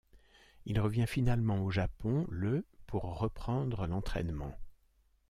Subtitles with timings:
[0.65, 4.57] Il revient finalement au Japon le pour reprendre l'entrainement.